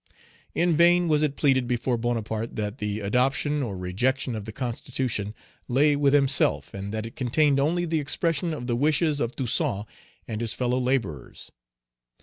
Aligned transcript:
In 0.55 0.75
vain 0.75 1.07
was 1.09 1.21
it 1.21 1.35
pleaded 1.35 1.67
before 1.67 1.95
Bonaparte 1.95 2.55
that 2.55 2.79
the 2.79 3.01
adoption 3.01 3.61
or 3.61 3.77
rejection 3.77 4.33
of 4.33 4.45
the 4.45 4.51
constitution 4.51 5.35
lay 5.67 5.95
with 5.95 6.11
himself, 6.11 6.73
and 6.73 6.91
that 6.91 7.05
it 7.05 7.15
contained 7.15 7.59
only 7.59 7.85
the 7.85 7.99
expression 7.99 8.51
of 8.51 8.65
the 8.65 8.75
wishes 8.75 9.19
of 9.19 9.35
Toussaint 9.35 9.85
and 10.27 10.41
his 10.41 10.53
fellow 10.55 10.79
laborers. 10.79 11.51